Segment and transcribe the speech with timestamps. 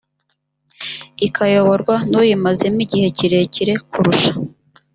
[1.27, 4.33] ikayoborwa n uyimazemo igihe kirekire kurusha